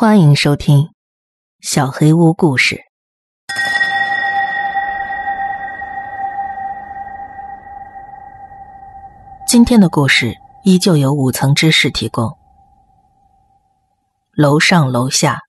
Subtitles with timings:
[0.00, 0.78] 欢迎收听
[1.60, 2.76] 《小黑屋故事》。
[9.46, 12.38] 今天的故事依旧由五层知识提供。
[14.32, 15.40] 楼上楼下，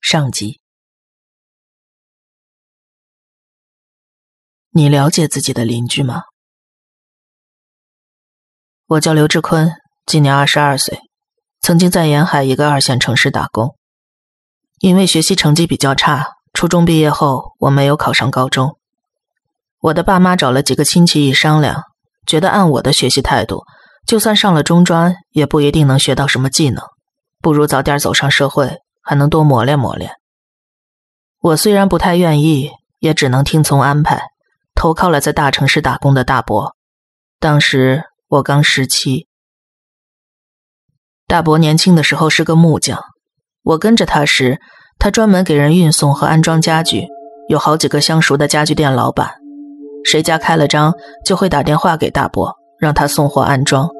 [0.00, 0.60] 上集。
[4.70, 6.24] 你了解自己的邻居吗？
[8.86, 9.70] 我叫刘志坤，
[10.04, 10.98] 今年二十二岁。
[11.68, 13.76] 曾经在沿海一个二线城市打工，
[14.78, 18.78] 因为学习成绩比较差，初中毕业后我没有考上高中。
[19.80, 21.82] 我的爸妈找了几个亲戚一商量，
[22.26, 23.64] 觉得按我的学习态度，
[24.06, 26.82] 就算上了中专，也不一定能学到什么技能，
[27.42, 30.12] 不如早点走上社会，还能多磨练磨练。
[31.42, 34.22] 我虽然不太愿意，也只能听从安排，
[34.74, 36.74] 投靠了在大城市打工的大伯。
[37.38, 39.27] 当时我刚十七。
[41.28, 42.98] 大伯年轻的时候是个木匠，
[43.62, 44.58] 我跟着他时，
[44.98, 47.06] 他专门给人运送和安装家具，
[47.48, 49.28] 有好几个相熟的家具店老板，
[50.06, 50.94] 谁家开了张，
[51.26, 53.90] 就会打电话给大伯，让他送货安装。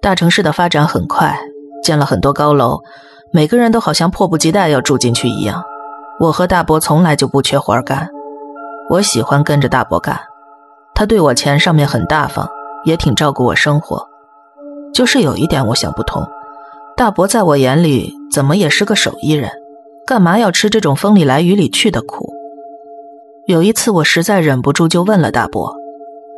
[0.00, 1.36] 大城市的发展很快，
[1.82, 2.78] 建了很多高楼，
[3.32, 5.60] 每个人都好像迫不及待要住进去一样。
[6.20, 8.08] 我和大伯从来就不缺活干，
[8.90, 10.20] 我喜欢跟着大伯干，
[10.94, 12.48] 他对我钱上面很大方，
[12.84, 14.08] 也挺照顾我生活。
[14.92, 16.26] 就是有一点我想不通，
[16.96, 19.50] 大伯在我眼里怎么也是个手艺人，
[20.06, 22.32] 干嘛要吃这种风里来雨里去的苦？
[23.46, 25.74] 有一次我实在忍不住就问了大伯，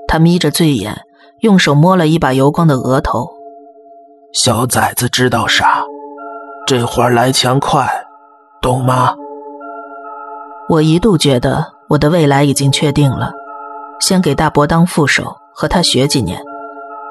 [0.06, 1.03] 他眯着醉眼，
[1.41, 3.28] 用手摸了一把油光的额头。
[4.33, 5.83] 小崽子知道啥？
[6.66, 7.87] 这活来钱快，
[8.61, 9.14] 懂吗？
[10.69, 13.33] 我一度觉得我的未来已经确定了，
[14.00, 16.41] 先给大伯当副手，和他学几年，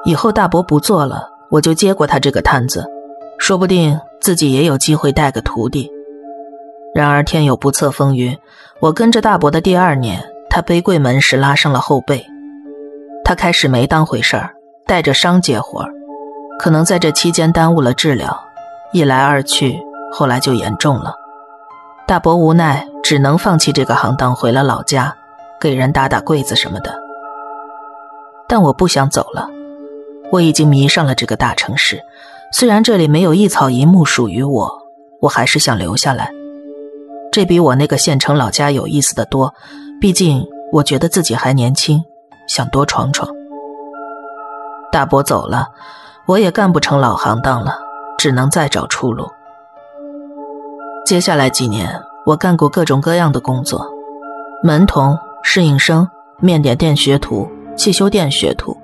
[0.04, 1.28] 以后大伯不做了。
[1.52, 2.82] 我就接过他这个摊子，
[3.38, 5.90] 说不定自己也有机会带个徒弟。
[6.94, 8.36] 然而天有不测风云，
[8.80, 12.24] 我跟着大伯的第二年，他背柜门时拉伤了后背，
[13.22, 14.54] 他开始没当回事儿，
[14.86, 15.90] 带着伤接活儿，
[16.58, 18.34] 可能在这期间耽误了治疗，
[18.92, 19.78] 一来二去，
[20.10, 21.14] 后来就严重了。
[22.06, 25.14] 大伯无奈，只能放弃这个行当，回了老家，
[25.60, 26.98] 给人打打柜子什么的。
[28.48, 29.48] 但我不想走了。
[30.32, 32.02] 我已经迷上了这个大城市，
[32.52, 34.82] 虽然这里没有一草一木属于我，
[35.20, 36.32] 我还是想留下来。
[37.30, 39.52] 这比我那个县城老家有意思的多，
[40.00, 42.02] 毕竟我觉得自己还年轻，
[42.48, 43.28] 想多闯闯。
[44.90, 45.68] 大伯走了，
[46.24, 47.78] 我也干不成老行当了，
[48.16, 49.28] 只能再找出路。
[51.04, 53.86] 接下来几年，我干过各种各样的工作：
[54.62, 58.74] 门童、侍应生、面点店学徒、汽修店学徒。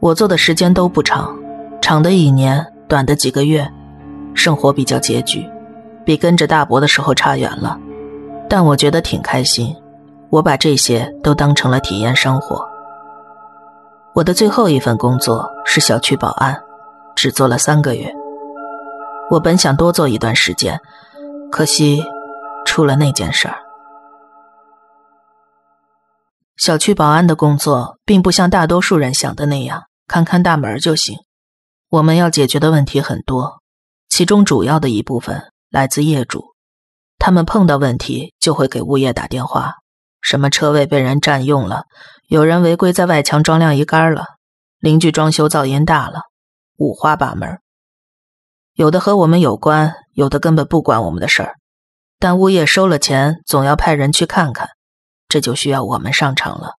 [0.00, 1.36] 我做的时间都不长，
[1.80, 3.66] 长的一年，短的几个月，
[4.34, 5.48] 生活比较拮据，
[6.04, 7.78] 比跟着大伯的时候差远了。
[8.48, 9.74] 但我觉得挺开心，
[10.30, 12.68] 我把这些都当成了体验生活。
[14.12, 16.56] 我的最后一份工作是小区保安，
[17.14, 18.14] 只做了三个月。
[19.30, 20.78] 我本想多做一段时间，
[21.50, 22.04] 可惜
[22.64, 23.56] 出了那件事儿。
[26.56, 31.18] 小区保安的工作并不像大多数人想的那样，看看大门就行。
[31.90, 33.60] 我们要解决的问题很多，
[34.08, 36.54] 其中主要的一部分来自业主，
[37.18, 39.74] 他们碰到问题就会给物业打电话，
[40.20, 41.84] 什么车位被人占用了，
[42.28, 44.24] 有人违规在外墙装晾衣杆了，
[44.80, 46.22] 邻居装修噪音大了，
[46.78, 47.58] 五花八门。
[48.72, 51.54] 有的和我们有关，有的根本不管我们的事儿，
[52.18, 54.70] 但物业收了钱，总要派人去看看。
[55.28, 56.74] 这就需要我们上场了。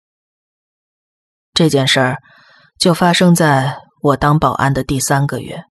[1.53, 2.19] 这件事儿
[2.79, 5.65] 就发生在我当保安的第三个月。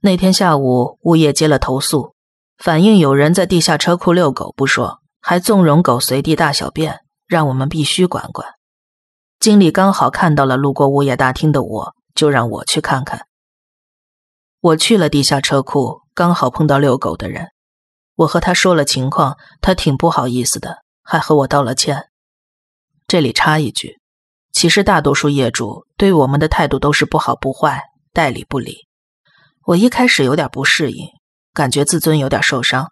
[0.00, 2.14] 那天下午，物业接了投诉，
[2.58, 8.48] 反映有人在地下车库遛狗不说，还纵容狗随地大小便，让我们必须管管。
[9.40, 13.26] 经理刚好看到了路过物业大厅的我，就让我去看看。
[14.60, 17.48] 我去了地下车库，刚好碰到遛狗的人。
[18.18, 22.08] 我和他说了情况，他挺不好意思的，还和我道了歉。
[23.06, 24.00] 这里插一句，
[24.50, 27.80] 其实大多数业主对我们的态度都是不好不坏，
[28.12, 28.88] 代理不理。
[29.66, 31.06] 我一开始有点不适应，
[31.54, 32.88] 感觉自尊有点受伤，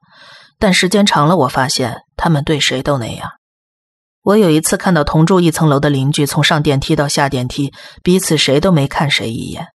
[0.61, 3.33] 但时间长了，我发现他们对谁都那样。
[4.23, 7.73] 我有一次看到同住一层楼的邻居从上电梯到下电梯，
[8.05, 9.67] 彼此谁都没看谁一眼。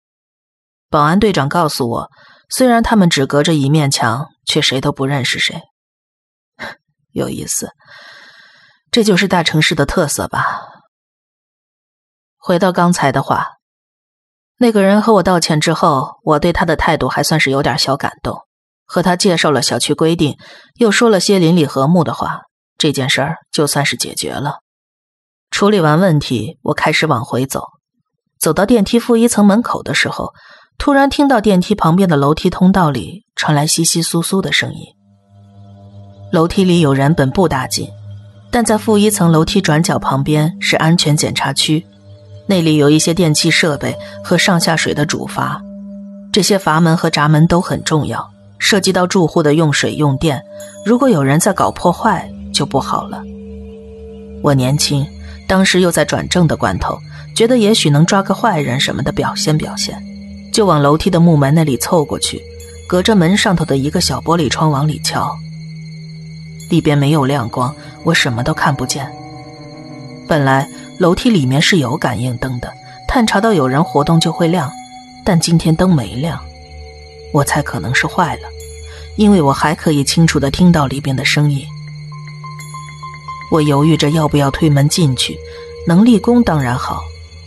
[0.88, 2.08] 保安队长告诉我。
[2.50, 5.62] 虽然他们只隔着一面墙，却谁都不认识谁。
[7.12, 7.70] 有意思，
[8.91, 10.67] 这就是大城市的特色吧。
[12.37, 13.47] 回到刚才的话，
[14.58, 18.41] 那个人和我道歉之后，我对他的态度还算是有点小感动，
[18.85, 20.37] 和他介绍了小区规定，
[20.75, 22.43] 又说了些邻里和睦的话，
[22.76, 24.58] 这件事儿就算是解决了。
[25.50, 27.64] 处理完问题，我开始往回走。
[28.38, 30.32] 走到电梯负一层门口的时候，
[30.81, 34.81] 突然听到电梯旁边的楼梯通道里传来窸窸窣窣的声音。
[36.32, 37.87] 楼梯里有人本不打紧，
[38.50, 41.85] 但在负一层楼梯转角旁边是安全检查区。
[42.47, 43.94] 那里有一些电气设备
[44.25, 45.61] 和上下水的主阀，
[46.32, 50.43] 这些阀门和闸门都很重要，涉及到住户的用水用电。
[50.87, 53.23] 如果有人在搞破坏，就不好了。
[54.43, 55.06] 我年轻，
[55.47, 56.97] 当时又在转正的关头，
[57.37, 60.03] 觉得也许能抓个坏人什么的表现表现，
[60.52, 62.43] 就往楼梯的木门那里凑过去，
[62.87, 65.37] 隔着门上头的一个小玻璃窗往里瞧。
[66.69, 67.75] 里边没有亮光，
[68.05, 69.11] 我什么都看不见。
[70.26, 70.69] 本来。
[71.00, 72.70] 楼梯里面是有感应灯的，
[73.08, 74.70] 探查到有人活动就会亮，
[75.25, 76.38] 但今天灯没亮，
[77.32, 78.43] 我猜可能是坏了，
[79.17, 81.64] 因为我还可以清楚的听到里边的声音。
[83.50, 85.38] 我犹豫着要不要推门进去，
[85.87, 87.02] 能立功当然好，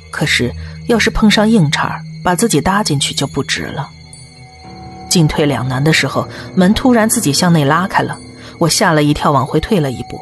[0.09, 0.51] 可是
[0.87, 3.89] 要是碰上硬茬，把自己搭进去就不值了。
[5.09, 8.17] 进退两难的时候，门突然自己向内拉开了，
[8.59, 10.19] 我吓了一跳，往回退了一步，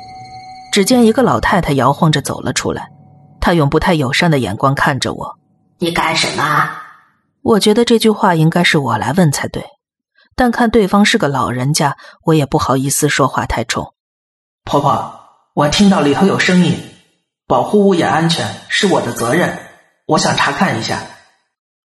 [0.74, 2.89] 只见一个老太太摇晃着走了出来。
[3.39, 5.38] 她用不太友善的眼光看着我
[5.80, 6.69] ：“你干什么？”
[7.42, 9.63] 我觉得这句话应该是我来问才对，
[10.36, 11.95] 但看对方是个老人家，
[12.25, 13.94] 我也不好意思说话太冲。
[14.63, 15.19] 婆婆，
[15.56, 16.77] 我听到里头有声音，
[17.47, 19.57] 保护物业安全是我的责任，
[20.06, 21.00] 我想查看一下。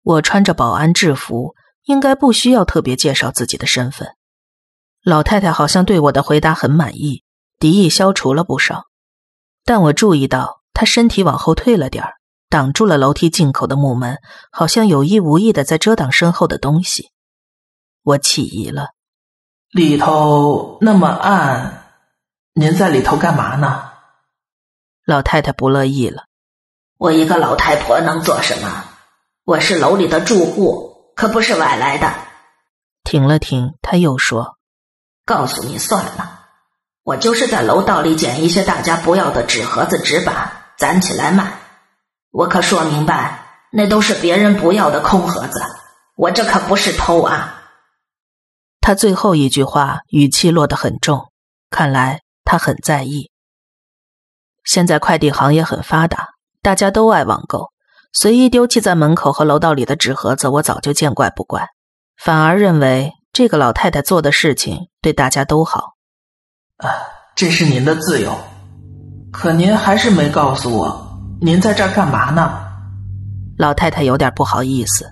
[0.04, 4.14] 我穿着保安制服，应该不需要特别介绍自己的身份。
[5.02, 7.24] 老太太好像对我的回答很满意，
[7.58, 8.84] 敌意消除了不少，
[9.64, 10.60] 但我注意到。
[10.76, 12.14] 她身体往后退了点儿，
[12.48, 14.18] 挡住了楼梯进口的木门，
[14.50, 17.12] 好像有意无意的在遮挡身后的东西。
[18.02, 18.88] 我起疑了，
[19.70, 21.92] 里头那么暗，
[22.54, 23.92] 您在里头干嘛呢？
[25.06, 26.24] 老太太不乐意了。
[26.98, 28.84] 我一个老太婆能做什么？
[29.44, 32.14] 我是楼里的住户，可不是外来的。
[33.02, 34.56] 停了停，他又说
[35.26, 36.46] ：“告诉你算了，
[37.02, 41.56] 我就是在楼道里捡一些大家不要的纸盒子、纸板。”攒起来卖，
[42.32, 45.62] 我可说明白，那都是别人不要的空盒子，
[46.16, 47.62] 我这可不是偷啊。
[48.80, 51.30] 他最后一句话语气落得很重，
[51.70, 53.30] 看来他很在意。
[54.64, 56.30] 现在快递行业很发达，
[56.60, 57.70] 大家都爱网购，
[58.16, 61.66] 随意丢弃在门口和楼道里的纸盒子，我早就见怪不怪，
[62.16, 65.94] 反而认为这个老太太做的事情对大家都好。
[66.76, 66.88] 啊，
[67.34, 68.32] 这是您的自由。
[69.32, 72.60] 可您还是没告诉我，您在这儿干嘛呢？
[73.58, 75.10] 老太太有点不好意思。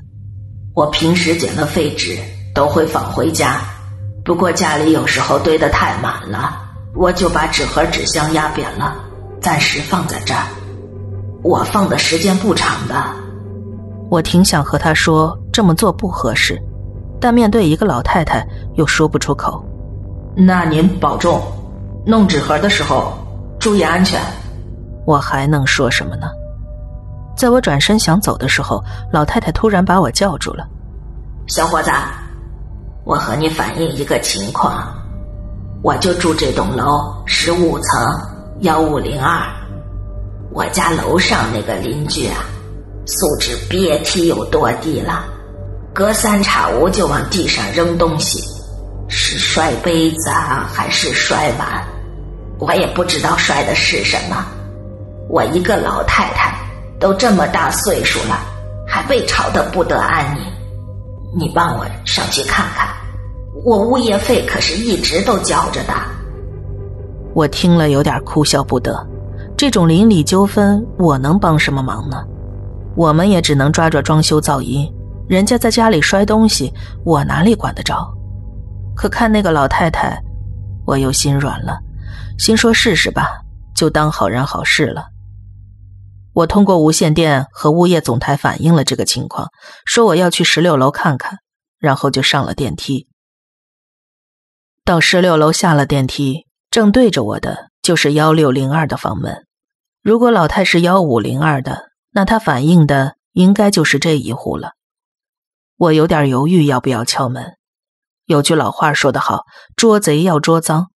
[0.72, 2.16] 我平时捡的废纸
[2.54, 3.60] 都会放回家，
[4.24, 6.56] 不过家里有时候堆得太满了，
[6.94, 8.94] 我就把纸盒纸箱压扁了，
[9.40, 10.46] 暂时放在这儿。
[11.42, 12.94] 我放的时间不长的。
[14.10, 16.60] 我挺想和他说这么做不合适，
[17.20, 19.64] 但面对一个老太太又说不出口。
[20.34, 21.40] 那您保重，
[22.06, 23.12] 弄纸盒的时候。
[23.58, 24.20] 注意安全，
[25.06, 26.26] 我还能说什么呢？
[27.36, 30.66] 在我转身想走的时候，老太太突然把我叫住了
[31.46, 31.92] ：“小伙子，
[33.04, 34.92] 我和你反映一个情况，
[35.80, 38.20] 我就住这栋楼十五层
[38.62, 39.46] 幺五零二，
[40.54, 42.44] 我家楼上那个邻居啊，
[43.06, 45.24] 素质别提有多低了，
[45.94, 48.42] 隔三差五就往地上扔东西，
[49.08, 51.82] 是摔杯子啊还是摔碗？”
[52.60, 54.46] 我也不知道摔的是什么，
[55.28, 56.54] 我一个老太太
[57.00, 58.38] 都这么大岁数了，
[58.86, 60.42] 还被吵得不得安宁。
[61.36, 62.86] 你帮我上去看看，
[63.64, 65.94] 我物业费可是一直都交着的。
[67.34, 68.94] 我听了有点哭笑不得，
[69.62, 72.26] 这种邻里纠纷我能帮什么忙呢？
[72.96, 74.92] 我们也只能抓抓装修噪音，
[75.28, 78.12] 人家在家里摔东西，我哪里管得着？
[78.96, 80.20] 可看那个老太太，
[80.84, 81.78] 我又心软了。
[82.40, 83.40] 心说试试吧，
[83.72, 85.04] 就当好人好事了。
[86.32, 89.48] 我通过无线电和物业总台反映了这个情况，
[89.84, 91.38] 说我要去十六楼看看，
[91.78, 93.06] 然后就上了电梯。
[94.84, 99.46] 到十六楼下了电梯，正对着我的就是幺六零二的房门。
[100.02, 104.72] 如果老太是幺五零二的，那她反映的应该就是这一户了。
[105.78, 107.52] 我有点犹豫要不要敲门。
[108.26, 109.44] 有句老话说得好，
[109.76, 110.88] 捉贼要捉赃。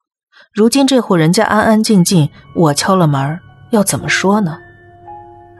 [0.52, 3.38] 如今这户人家安安静静，我敲了门，
[3.70, 4.58] 要怎么说呢？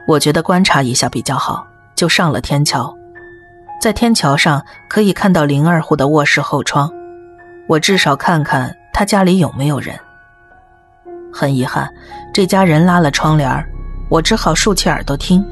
[0.09, 2.93] 我觉得观察一下比较好，就上了天桥。
[3.81, 6.91] 在天桥上可以看到零二户的卧室后窗，
[7.69, 9.97] 我至少看看他家里有没有人。
[11.31, 11.91] 很遗憾，
[12.33, 13.65] 这家人拉了窗帘
[14.09, 15.45] 我只好竖起耳朵听，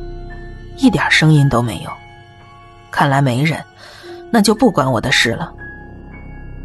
[0.77, 1.89] 一点声音都没有。
[2.91, 3.63] 看来没人，
[4.31, 5.51] 那就不关我的事了。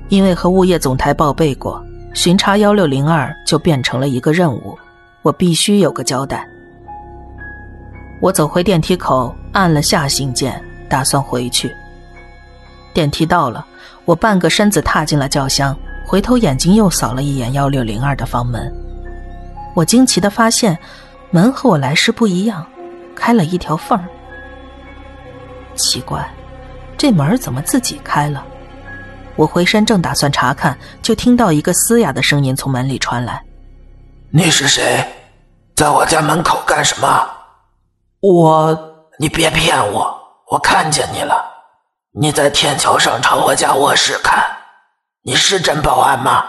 [0.09, 4.79] 因为和物业总台报备过，巡查幺六零二就变成了一个任务，
[5.23, 6.49] 我必须有个交代。
[8.21, 10.62] 我走回电梯口，按了下行键。
[10.90, 11.73] 打算回去。
[12.93, 13.64] 电梯到了，
[14.05, 15.73] 我半个身子踏进了轿厢，
[16.05, 18.75] 回头眼睛又扫了一眼幺六零二的房门。
[19.75, 20.79] 我惊奇的发现，
[21.31, 22.67] 门和我来时不一样，
[23.15, 24.05] 开了一条缝儿。
[25.77, 26.29] 奇怪，
[26.99, 28.45] 这门怎么自己开了？
[29.37, 33.43] 我回身正打算查看，就听到一个嘶哑的声音从门里传来
[34.31, 35.05] ：“你是谁？
[35.75, 37.31] 在我家门口干什么？”
[38.21, 39.07] 我……
[39.19, 40.19] 你别骗我！
[40.50, 41.45] 我看见你了，
[42.12, 44.45] 你在天桥上朝我家卧室看，
[45.23, 46.45] 你是真保安吗？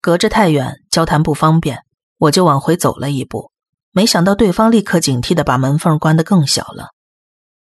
[0.00, 1.82] 隔着太远，交谈不方便，
[2.18, 3.50] 我就往回走了一步。
[3.90, 6.90] 没想到对方立刻警惕的把门缝关得更小了，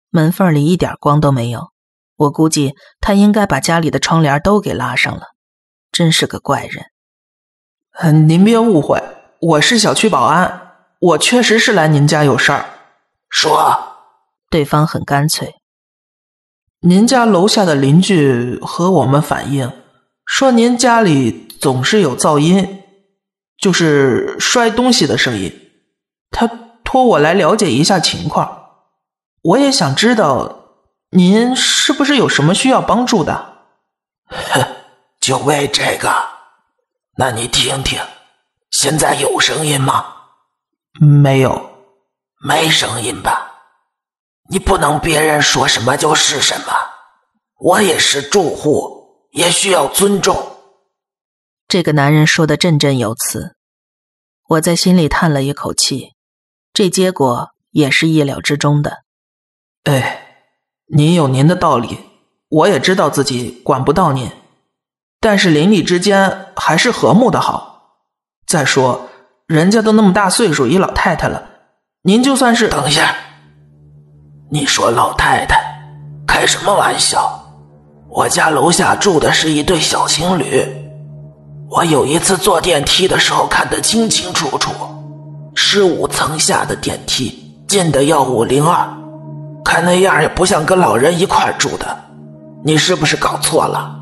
[0.09, 1.71] 门缝里一点光都没有。
[2.15, 5.23] 我估计他应该把家里的窗帘都给拉上了，
[5.91, 6.85] 真是个怪人。
[7.99, 9.01] 嗯，您别误会，
[9.39, 12.65] 我是小区保安，我确实是来您家有事儿。
[13.29, 13.89] 说。
[14.49, 15.55] 对方很干脆。
[16.81, 19.71] 您家楼下的邻居和我们反映
[20.25, 22.82] 说，您家里总是有噪音，
[23.63, 25.71] 就是摔东西的声音。
[26.31, 26.49] 他
[26.83, 28.71] 托我来了解一下情况。
[29.41, 30.65] 我也想知道，
[31.11, 33.53] 您是不是有什么需要帮助的？
[34.27, 34.67] 哼，
[35.21, 36.13] 就为这个？
[37.15, 38.01] 那你听听，
[38.69, 40.07] 现在有声音吗？
[40.99, 41.69] 没有，
[42.45, 43.49] 没声音吧？
[44.49, 46.73] 你不能别人说什么就是什么，
[47.59, 50.52] 我也是住户，也需要尊重。
[51.67, 53.55] 这个男人说的振振有词，
[54.49, 56.13] 我在心里叹了一口气，
[56.71, 59.03] 这结果也是意料之中的。
[59.85, 60.45] 哎，
[60.87, 61.97] 您有您的道理，
[62.49, 64.31] 我也知道自己管不到您，
[65.19, 67.97] 但是邻里之间还是和睦的好。
[68.45, 69.09] 再说，
[69.47, 71.49] 人家都那么大岁数，一老太太了，
[72.03, 72.69] 您就算是……
[72.69, 73.15] 等一下。
[74.51, 75.57] 你说老太太，
[76.27, 77.39] 开什么玩笑？
[78.07, 80.82] 我家楼下住的是一对小情侣，
[81.75, 84.71] 我有一次坐电梯的时候看得清清楚楚，
[85.55, 88.87] 十五层下的电梯进的幺五零二，
[89.65, 91.97] 看那样也不像跟老人一块住的，
[92.63, 93.95] 你是不是搞错了？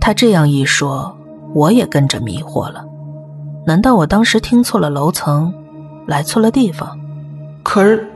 [0.00, 1.16] 他这样一说，
[1.52, 2.84] 我也跟着迷惑了，
[3.66, 5.52] 难道我当时听错了楼层，
[6.06, 6.96] 来错了地方？
[7.64, 8.12] 可是。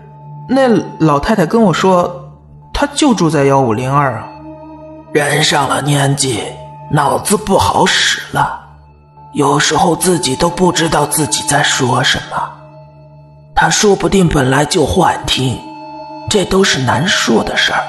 [0.53, 0.67] 那
[0.99, 2.33] 老太太跟我说，
[2.73, 4.29] 她就住在幺五零二啊。
[5.13, 6.41] 人上了年纪，
[6.93, 8.61] 脑子不好使了，
[9.33, 12.51] 有时候自己都不知道自己在说什么。
[13.55, 15.57] 他说不定本来就幻听，
[16.29, 17.81] 这都是难说的事儿。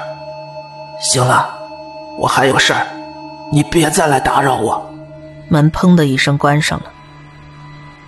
[1.00, 1.52] 行了，
[2.16, 2.86] 我还有事儿，
[3.50, 4.80] 你别再来打扰我。
[5.48, 6.86] 门砰的一声关上了，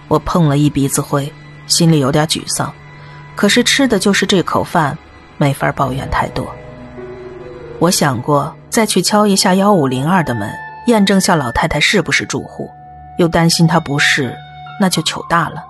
[0.06, 1.32] 我碰了一鼻子灰，
[1.66, 2.72] 心里有点沮丧。
[3.34, 4.96] 可是吃的就是这口饭，
[5.38, 6.46] 没法抱怨太多。
[7.80, 10.48] 我想过再去敲一下幺五零二的门，
[10.86, 12.70] 验证下老太太是不是住户，
[13.18, 14.36] 又担心她不是，
[14.80, 15.64] 那就糗大了。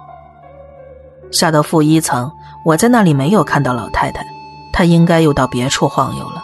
[1.30, 2.30] 下到负一层，
[2.64, 4.24] 我在那里没有看到老太太，
[4.72, 6.42] 她应该又到别处晃悠了。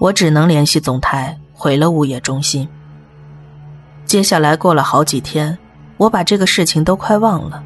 [0.00, 2.68] 我只能联系总台，回了物业中心。
[4.06, 5.56] 接下来过了好几天，
[5.96, 7.62] 我把这个事情都快忘了，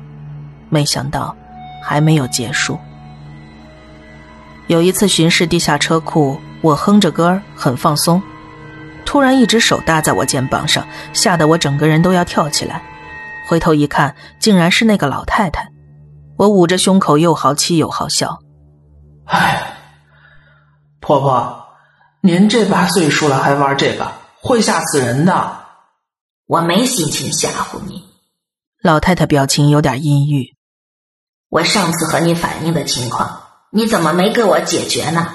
[0.68, 1.34] 没想到。
[1.86, 2.78] 还没有结束。
[4.68, 8.22] 有一次巡视地下车库，我哼着歌很放松，
[9.14, 12.82] 突然一只手搭在我肩膀上，吓得我整个人都要跳起来。
[13.48, 15.70] 回头一看，竟然是那个老太太。
[16.36, 18.40] 我捂着胸口，又好气又好笑。
[19.26, 19.76] 唉，
[20.98, 21.64] 婆婆，
[22.22, 25.58] 您这把岁数了还玩这个，会吓死人的。
[26.48, 28.04] 我没心情吓唬你。
[28.82, 30.56] 老太太表情有点阴郁。
[31.50, 35.32] 我上次和你反映的情况，你怎么没给我解决呢？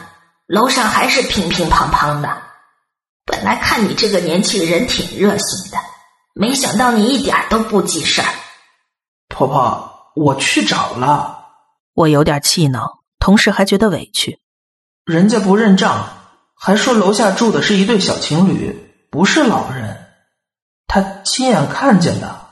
[0.48, 2.49] 楼上还是乒乒乓乓的。
[3.30, 5.78] 本来看你这个年轻人挺热心的，
[6.34, 8.28] 没想到你一点都不记事儿。
[9.28, 11.46] 婆婆，我去找了。
[11.94, 14.40] 我有点气恼，同时还觉得委屈。
[15.06, 16.10] 人家不认账，
[16.56, 20.08] 还说楼下住的是一对小情侣，不是老人。
[20.88, 22.48] 他亲眼看见的。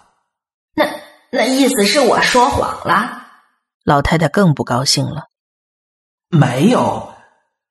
[0.76, 0.86] 那
[1.32, 3.24] 那意思是我说谎了？
[3.84, 5.24] 老太太更不高兴了。
[6.30, 7.14] 没有，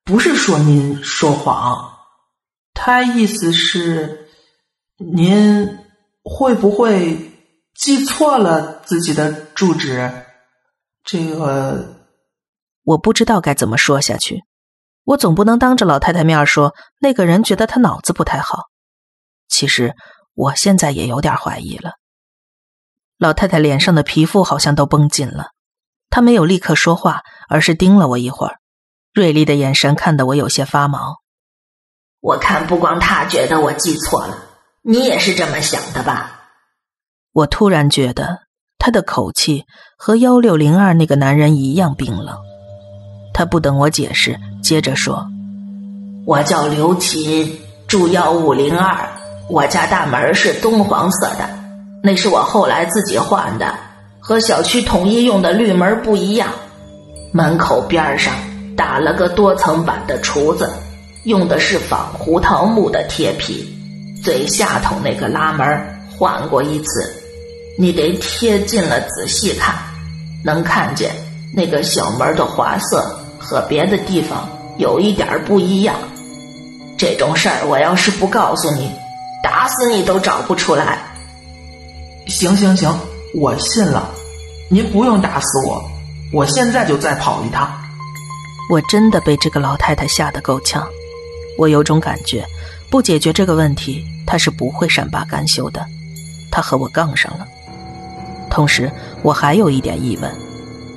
[0.05, 1.96] 不是说您说谎，
[2.79, 4.29] 他意思是
[4.99, 5.79] 您
[6.23, 7.33] 会不会
[7.75, 10.13] 记错了自己的住址？
[11.03, 11.97] 这个
[12.85, 14.45] 我不知道该怎么说下去。
[15.05, 18.65] 我总不能当着老太太面说那个人觉得他脑子不太好。
[19.49, 19.95] 其实
[20.35, 21.93] 我现在也有点怀疑了。
[23.17, 25.49] 老太太脸上的皮肤好像都绷紧了，
[26.11, 28.59] 她没有立刻说话，而是盯了我一会儿，
[29.15, 31.17] 锐利的眼神看得我有些发毛。
[32.27, 34.37] 我看不光他觉得我记错了，
[34.83, 36.33] 你也是这么想的吧？
[37.33, 38.41] 我突然觉得
[38.81, 39.65] 他的口气
[39.97, 42.37] 和幺六零二那个男人一样冰冷。
[43.33, 45.25] 他不等我解释，接着说
[46.27, 49.09] ：“我叫刘琴，住幺五零二，
[49.49, 51.49] 我家大门是棕黄色的，
[52.03, 53.73] 那是我后来自己换的，
[54.19, 56.49] 和小区统一用的绿门不一样。
[57.33, 58.35] 门口边上
[58.77, 60.69] 打了个多层板的橱子，
[61.27, 63.69] 用的是仿胡桃木的铁皮，
[64.25, 65.67] 最下头那个拉门
[66.17, 67.23] 换过一次，
[67.79, 69.75] 你得贴近了仔细看，
[70.45, 71.15] 能看见
[71.53, 75.95] 那个小门的花色。”和别的地方有一点不一样，
[76.99, 78.91] 这种事儿我要是不告诉你，
[79.41, 80.99] 打死你都找不出来。
[82.27, 82.99] 行行行，
[83.35, 84.11] 我信了，
[84.69, 85.85] 您不用打死我，
[86.33, 87.71] 我现在就再跑一趟。
[88.69, 90.85] 我真的被这个老太太吓得够呛，
[91.57, 92.45] 我有种感觉，
[92.91, 95.85] 不解决这个问题，他是不会善罢甘休的。
[96.51, 97.47] 他和我杠上了，
[98.51, 98.91] 同时
[99.23, 100.31] 我还有一点疑问：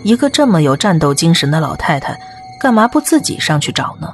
[0.03, 2.19] 一个这么有战斗精神的老太太。
[2.59, 4.13] 干嘛不自己上去找呢？